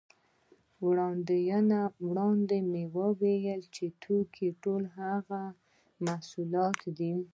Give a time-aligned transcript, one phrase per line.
[0.85, 5.41] وړاندې مو وویل چې توکي ټول هغه
[6.05, 7.13] محصولات دي